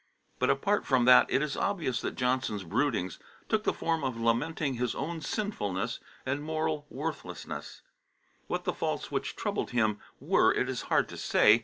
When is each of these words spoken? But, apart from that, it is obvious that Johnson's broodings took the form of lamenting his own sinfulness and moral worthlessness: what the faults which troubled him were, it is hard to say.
But, 0.39 0.49
apart 0.49 0.83
from 0.83 1.05
that, 1.05 1.27
it 1.29 1.43
is 1.43 1.55
obvious 1.55 2.01
that 2.01 2.15
Johnson's 2.15 2.63
broodings 2.63 3.19
took 3.47 3.65
the 3.65 3.71
form 3.71 4.03
of 4.03 4.19
lamenting 4.19 4.73
his 4.73 4.95
own 4.95 5.21
sinfulness 5.21 5.99
and 6.25 6.41
moral 6.41 6.87
worthlessness: 6.89 7.83
what 8.47 8.63
the 8.63 8.73
faults 8.73 9.11
which 9.11 9.35
troubled 9.35 9.69
him 9.69 9.99
were, 10.19 10.51
it 10.55 10.67
is 10.69 10.81
hard 10.89 11.07
to 11.09 11.17
say. 11.17 11.59